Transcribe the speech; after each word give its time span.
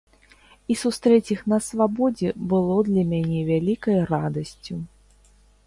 І 0.73 0.77
сустрэць 0.83 1.33
іх 1.35 1.43
на 1.53 1.59
свабодзе 1.67 2.29
было 2.55 2.79
для 2.89 3.03
мяне 3.13 3.41
вялікай 3.53 3.97
радасцю. 4.15 4.83